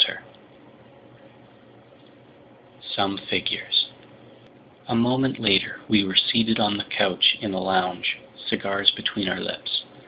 CHAPTER 0.03 0.23
13 2.73 2.81
Some 2.95 3.19
Figures 3.29 3.89
A 4.87 4.95
MOMENT 4.95 5.39
LATER 5.39 5.79
we 5.89 6.03
were 6.03 6.15
seated 6.15 6.59
on 6.59 6.79
a 6.79 6.85
couch 6.89 7.37
in 7.39 7.51
the 7.51 7.59
lounge, 7.61 8.17
cigars 8.49 8.89
between 8.89 9.27
our 9.29 9.39
lips. 9.39 9.83